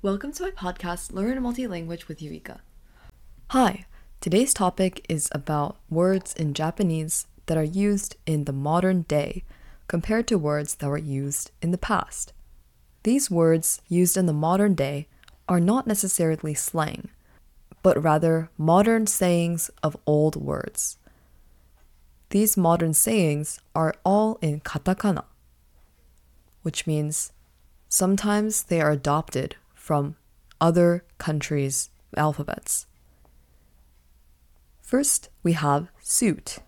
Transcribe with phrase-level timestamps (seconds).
[0.00, 2.60] Welcome to my podcast, Learn Multi-Language with Eureka.
[3.50, 3.84] Hi,
[4.20, 9.42] today's topic is about words in Japanese that are used in the modern day
[9.88, 12.32] compared to words that were used in the past.
[13.02, 15.08] These words used in the modern day
[15.48, 17.08] are not necessarily slang,
[17.82, 20.96] but rather modern sayings of old words.
[22.30, 25.24] These modern sayings are all in katakana,
[26.62, 27.32] which means
[27.88, 29.56] sometimes they are adopted
[29.88, 30.14] from
[30.60, 32.84] other countries' alphabets.
[34.82, 36.58] First, we have suit.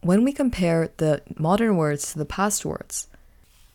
[0.00, 3.08] When we compare the modern words to the past words,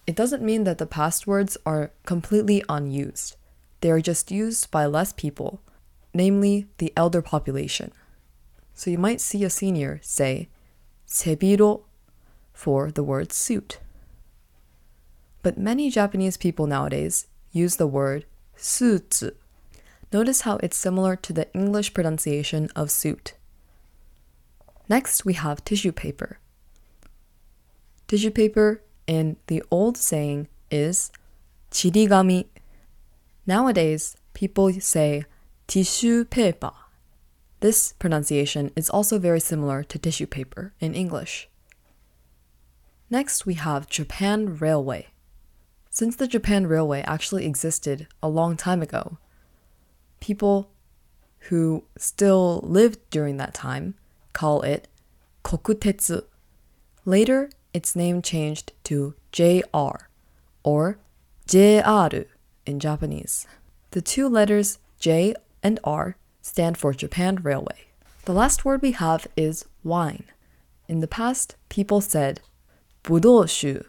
[0.07, 3.35] it doesn't mean that the past words are completely unused.
[3.81, 5.59] They are just used by less people,
[6.13, 7.91] namely the elder population.
[8.73, 10.47] So you might see a senior say
[11.05, 11.81] sebiro
[12.53, 13.79] for the word suit.
[15.43, 18.23] But many Japanese people nowadays use the word
[18.57, 19.23] suits.
[20.11, 23.33] Notice how it's similar to the English pronunciation of suit.
[24.87, 26.39] Next, we have tissue paper.
[28.07, 31.11] Tissue paper in the old saying is
[31.71, 32.45] chirigami.
[33.47, 35.25] Nowadays, people say
[35.67, 36.71] tissue paper.
[37.61, 41.49] This pronunciation is also very similar to tissue paper in English.
[43.09, 45.07] Next, we have Japan Railway.
[45.95, 49.17] Since the Japan Railway actually existed a long time ago,
[50.19, 50.69] people
[51.47, 53.95] who still lived during that time
[54.33, 54.89] call it
[55.45, 56.25] Kokutetsu.
[57.05, 60.09] Later, its name changed to JR
[60.63, 60.99] or
[61.47, 62.09] JR
[62.65, 63.47] in Japanese.
[63.91, 67.85] The two letters J and R stand for Japan Railway.
[68.25, 70.25] The last word we have is wine.
[70.89, 72.41] In the past, people said
[73.05, 73.85] budoshu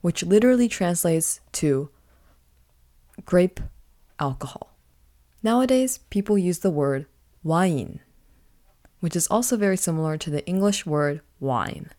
[0.00, 1.90] which literally translates to
[3.24, 3.60] grape
[4.18, 4.76] alcohol.
[5.42, 7.06] Nowadays, people use the word
[7.42, 8.00] wine,
[9.00, 11.90] which is also very similar to the English word wine.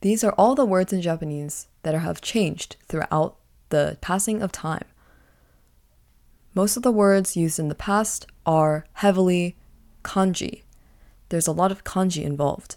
[0.00, 3.36] These are all the words in Japanese that have changed throughout
[3.70, 4.84] the passing of time.
[6.54, 9.56] Most of the words used in the past are heavily
[10.02, 10.62] kanji.
[11.28, 12.76] There's a lot of kanji involved.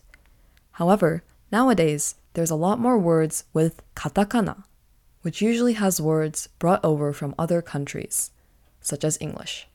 [0.74, 4.64] However, nowadays, there's a lot more words with katakana,
[5.22, 8.32] which usually has words brought over from other countries,
[8.80, 9.68] such as English.